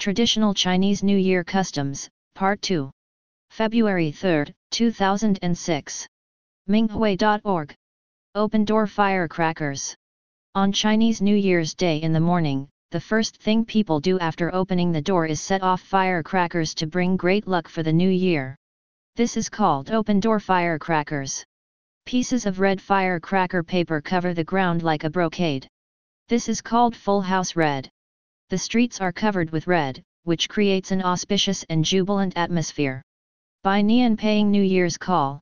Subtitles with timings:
[0.00, 2.90] Traditional Chinese New Year Customs, Part 2.
[3.50, 6.06] February 3, 2006.
[6.70, 7.74] Minghui.org.
[8.34, 9.94] Open door firecrackers.
[10.54, 14.90] On Chinese New Year's Day in the morning, the first thing people do after opening
[14.90, 18.56] the door is set off firecrackers to bring great luck for the new year.
[19.16, 21.44] This is called open door firecrackers.
[22.06, 25.68] Pieces of red firecracker paper cover the ground like a brocade.
[26.28, 27.90] This is called full house red.
[28.50, 33.00] The streets are covered with red, which creates an auspicious and jubilant atmosphere.
[33.62, 35.40] Bai Nian paying New Year's call.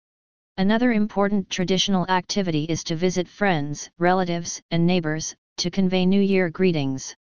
[0.59, 6.51] Another important traditional activity is to visit friends, relatives, and neighbors, to convey New Year
[6.51, 7.15] greetings.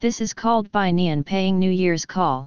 [0.00, 2.46] This is called Bai Nian paying New Year's call.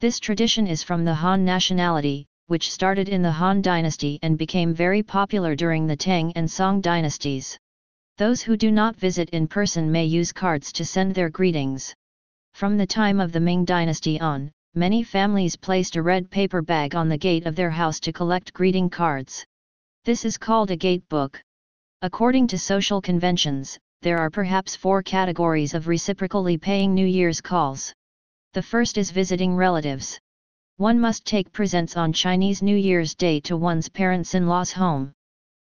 [0.00, 4.74] This tradition is from the Han nationality, which started in the Han dynasty and became
[4.74, 7.56] very popular during the Tang and Song dynasties.
[8.18, 11.94] Those who do not visit in person may use cards to send their greetings.
[12.56, 16.94] From the time of the Ming dynasty on, many families placed a red paper bag
[16.94, 19.44] on the gate of their house to collect greeting cards.
[20.06, 21.38] This is called a gate book.
[22.00, 27.92] According to social conventions, there are perhaps four categories of reciprocally paying New Year's calls.
[28.54, 30.18] The first is visiting relatives.
[30.78, 35.12] One must take presents on Chinese New Year's Day to one's parents-in-law's home.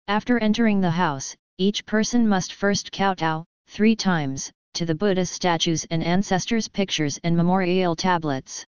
[0.09, 5.85] After entering the house, each person must first kowtow, three times, to the Buddha's statues
[5.91, 8.65] and ancestors' pictures and memorial tablets.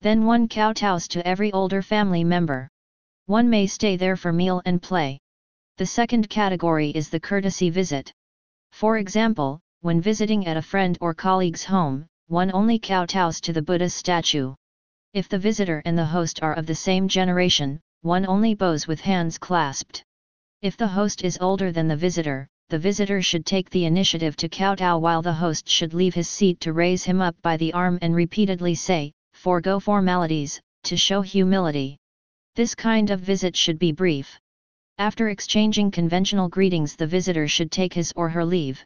[0.00, 2.68] Then one kowtows to every older family member.
[3.26, 5.18] One may stay there for meal and play.
[5.76, 8.12] The second category is the courtesy visit.
[8.72, 13.62] For example, when visiting at a friend or colleague's home, one only kowtows to the
[13.62, 14.54] Buddha's statue.
[15.14, 19.00] If the visitor and the host are of the same generation, one only bows with
[19.00, 20.02] hands clasped.
[20.62, 24.46] If the host is older than the visitor, the visitor should take the initiative to
[24.46, 27.98] kowtow while the host should leave his seat to raise him up by the arm
[28.02, 31.96] and repeatedly say, forego formalities, to show humility.
[32.56, 34.38] This kind of visit should be brief.
[34.98, 38.84] After exchanging conventional greetings the visitor should take his or her leave.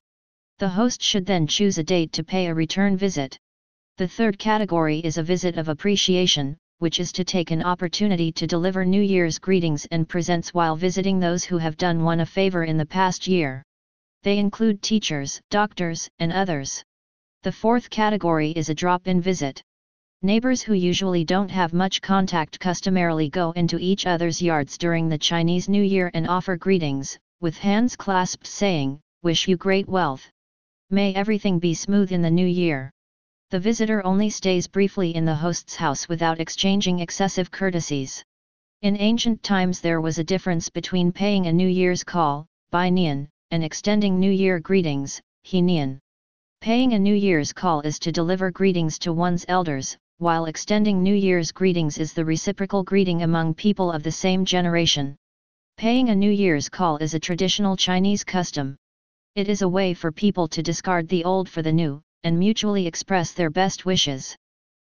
[0.60, 3.36] The host should then choose a date to pay a return visit.
[3.96, 8.46] The third category is a visit of appreciation, which is to take an opportunity to
[8.46, 12.62] deliver New Year's greetings and presents while visiting those who have done one a favor
[12.62, 13.64] in the past year.
[14.24, 16.84] They include teachers, doctors, and others.
[17.42, 19.60] The fourth category is a drop-in visit.
[20.22, 25.18] Neighbors who usually don't have much contact customarily go into each other's yards during the
[25.18, 30.30] Chinese New Year and offer greetings, with hands clasped saying, Wish you great wealth.
[30.88, 32.92] May everything be smooth in the new year.
[33.50, 38.22] The visitor only stays briefly in the host's house without exchanging excessive courtesies.
[38.82, 43.26] In ancient times there was a difference between paying a New Year's call, Bai Nian,
[43.52, 45.98] and extending New Year greetings, Henian.
[46.62, 51.14] Paying a New Year's call is to deliver greetings to one's elders, while extending New
[51.14, 55.16] Year's greetings is the reciprocal greeting among people of the same generation.
[55.76, 58.74] Paying a New Year's call is a traditional Chinese custom.
[59.34, 62.86] It is a way for people to discard the old for the new, and mutually
[62.86, 64.34] express their best wishes.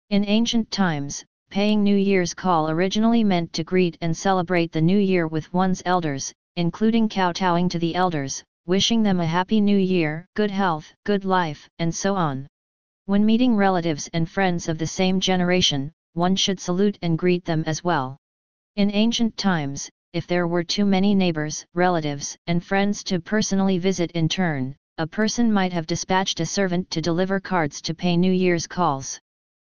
[0.10, 5.00] In ancient times, paying New Year's call originally meant to greet and celebrate the new
[5.00, 10.28] year with one's elders, including kowtowing to the elders, wishing them a happy new year,
[10.36, 12.46] good health, good life, and so on.
[13.06, 17.64] When meeting relatives and friends of the same generation, one should salute and greet them
[17.66, 18.18] as well.
[18.76, 24.12] In ancient times, if there were too many neighbors, relatives, and friends to personally visit
[24.12, 28.34] in turn, a person might have dispatched a servant to deliver cards to pay New
[28.34, 29.18] Year's calls.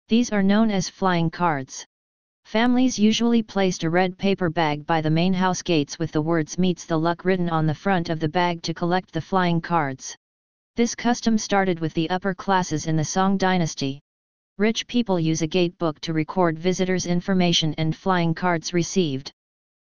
[0.09, 1.85] These are known as flying cards.
[2.47, 6.61] Families usually placed a red paper bag by the main house gates with the words
[6.61, 10.17] meets the luck written on the front of the bag to collect the flying cards.
[10.77, 13.99] This custom started with the upper classes in the Song dynasty.
[14.59, 19.33] Rich people use a gate book to record visitors' information and flying cards received.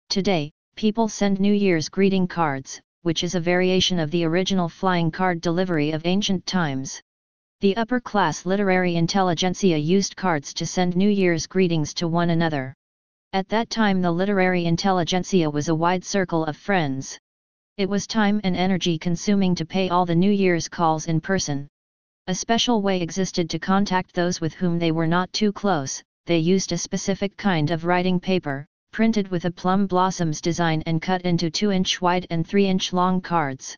[0.08, 5.10] Today, people send New Year's greeting cards, which is a variation of the original flying
[5.10, 7.02] card delivery of ancient times.
[7.64, 12.74] The upper-class literary intelligentsia used cards to send New Year's greetings to one another.
[13.32, 17.18] At that time the literary intelligentsia was a wide circle of friends.
[17.78, 21.66] It was time and energy consuming to pay all the New Year's calls in person.
[22.26, 26.36] A special way existed to contact those with whom they were not too close, they
[26.36, 31.22] used a specific kind of writing paper, printed with a plum blossoms design and cut
[31.22, 33.74] into 2-inch wide and 3-inch long cards.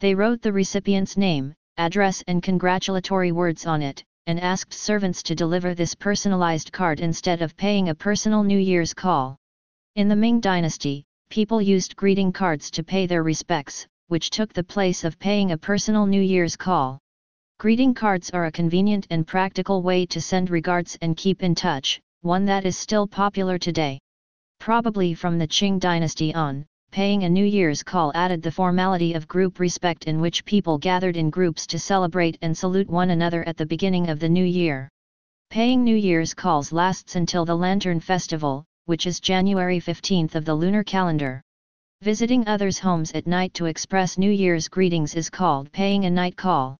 [0.00, 5.34] They wrote the recipient's name, address and congratulatory words on it, and asked servants to
[5.34, 9.36] deliver this personalized card instead of paying a personal New Year's call.
[9.94, 14.64] In the Ming dynasty, people used greeting cards to pay their respects, which took the
[14.64, 16.98] place of paying a personal New Year's call.
[17.58, 22.00] Greeting cards are a convenient and practical way to send regards and keep in touch,
[22.22, 23.98] one that is still popular today.
[24.58, 29.28] Probably from the Qing dynasty on, paying a New Year's call added the formality of
[29.28, 33.56] group respect in which people gathered in groups to celebrate and salute one another at
[33.56, 34.88] the beginning of the new year.
[35.50, 40.54] Paying New Year's calls lasts until the Lantern Festival, which is January 15th of the
[40.54, 41.42] lunar calendar.
[42.02, 46.36] Visiting others' homes at night to express New Year's greetings is called paying a night
[46.36, 46.76] call.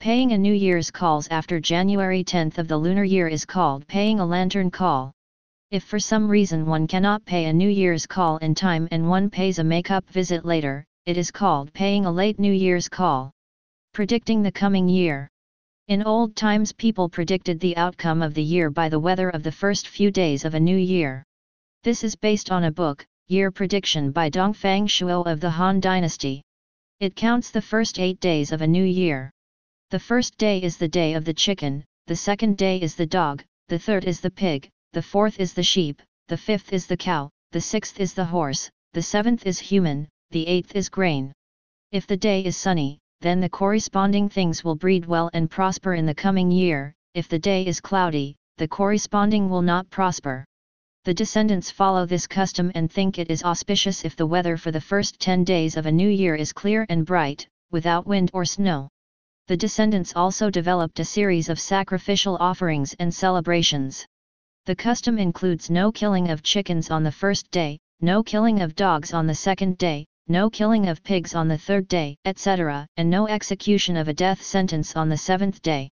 [0.00, 4.20] Paying a New Year's calls after January 10th of the lunar year is called paying
[4.20, 5.12] a lantern call.
[5.70, 9.30] If for some reason one cannot pay a New Year's call in time and one
[9.30, 13.30] pays a make-up visit later, it is called paying a late New Year's call.
[13.92, 15.28] Predicting the coming year.
[15.86, 19.52] In old times people predicted the outcome of the year by the weather of the
[19.52, 21.22] first few days of a new year.
[21.84, 26.42] This is based on a book, Year Prediction by Dongfang Shuo of the Han Dynasty.
[26.98, 29.30] It counts the first eight days of a new year.
[29.90, 33.44] The first day is the day of the chicken, the second day is the dog,
[33.68, 37.30] the third is the pig, the fourth is the sheep, the fifth is the cow,
[37.52, 41.32] the sixth is the horse, the seventh is human, the eighth is grain.
[41.92, 46.06] If the day is sunny, then the corresponding things will breed well and prosper in
[46.06, 50.44] the coming year, if the day is cloudy, the corresponding will not prosper.
[51.04, 54.80] The descendants follow this custom and think it is auspicious if the weather for the
[54.80, 58.88] first 10 days of a new year is clear and bright, without wind or snow
[59.50, 64.06] the descendants also developed a series of sacrificial offerings and celebrations.
[64.70, 69.12] The custom includes no killing of chickens on the first day, no killing of dogs
[69.12, 73.26] on the second day, no killing of pigs on the third day, etc., and no
[73.26, 75.88] execution of a death sentence on the seventh day.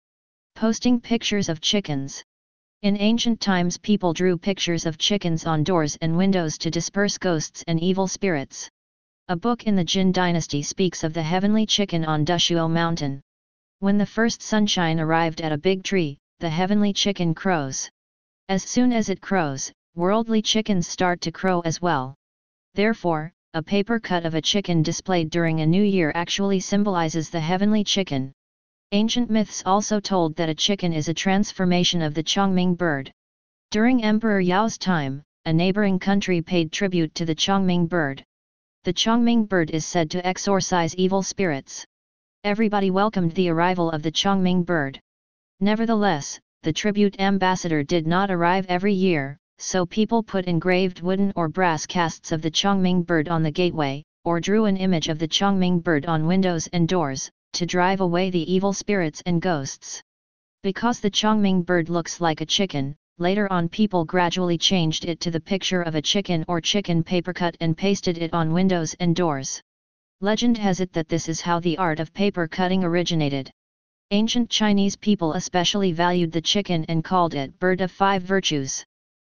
[0.56, 2.22] Posting pictures of chickens.
[2.82, 7.64] In ancient times people drew pictures of chickens on doors and windows to disperse ghosts
[7.66, 8.68] and evil spirits.
[9.28, 13.22] A book in the Jin dynasty speaks of the heavenly chicken on Dushuo mountain.
[13.78, 17.88] When the first sunshine arrived at a big tree, the heavenly chicken crows.
[18.48, 22.14] As soon as it crows, worldly chickens start to crow as well.
[22.74, 27.40] Therefore, a paper cut of a chicken displayed during a new year actually symbolizes the
[27.40, 28.32] heavenly chicken.
[28.92, 33.10] Ancient myths also told that a chicken is a transformation of the Chongming bird.
[33.72, 38.24] During Emperor Yao's time, a neighboring country paid tribute to the Chongming bird.
[38.84, 41.84] The Chongming bird is said to exorcise evil spirits.
[42.44, 45.00] Everybody welcomed the arrival of the Chongming bird.
[45.58, 51.48] Nevertheless, the tribute ambassador did not arrive every year, so people put engraved wooden or
[51.48, 55.28] brass casts of the Chongming bird on the gateway, or drew an image of the
[55.28, 60.02] Chongming bird on windows and doors, to drive away the evil spirits and ghosts.
[60.64, 65.30] Because the Chongming bird looks like a chicken, later on people gradually changed it to
[65.30, 69.14] the picture of a chicken or chicken paper cut and pasted it on windows and
[69.14, 69.62] doors.
[70.20, 73.52] Legend has it that this is how the art of paper cutting originated.
[74.12, 78.84] Ancient Chinese people especially valued the chicken and called it bird of five virtues.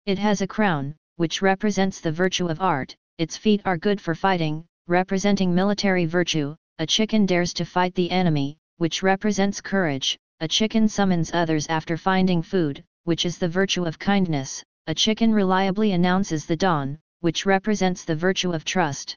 [0.06, 4.14] It has a crown, which represents the virtue of art, its feet are good for
[4.14, 10.48] fighting, representing military virtue, a chicken dares to fight the enemy, which represents courage, a
[10.48, 15.94] chicken summons others after finding food, which is the virtue of kindness, a chicken reliably
[15.94, 19.16] announces the dawn, which represents the virtue of trust.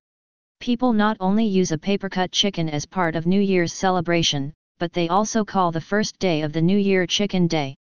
[0.60, 5.08] People not only use a paper-cut chicken as part of New Year's celebration, but they
[5.08, 7.76] also call the first day of the New Year Chicken Day.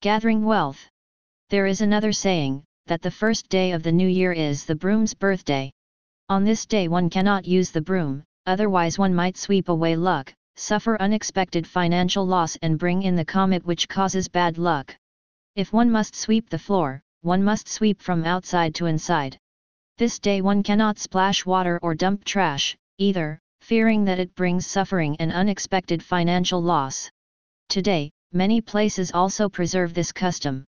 [0.00, 0.84] Gathering wealth.
[1.48, 5.14] There is another saying, that the first day of the new year is the broom's
[5.14, 5.70] birthday.
[6.28, 11.00] On this day one cannot use the broom, otherwise one might sweep away luck, suffer
[11.00, 14.96] unexpected financial loss and bring in the comet which causes bad luck.
[15.54, 19.38] If one must sweep the floor, one must sweep from outside to inside.
[19.98, 25.16] This day one cannot splash water or dump trash, either, fearing that it brings suffering
[25.18, 27.10] and unexpected financial loss.
[27.68, 30.64] Today, many places also preserve this custom.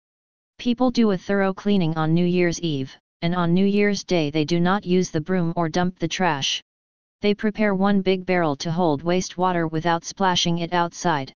[0.58, 4.44] People do a thorough cleaning on New Year's Eve, and on New Year's Day they
[4.44, 6.62] do not use the broom or dump the trash.
[7.20, 11.32] They prepare one big barrel to hold wastewater without splashing it outside.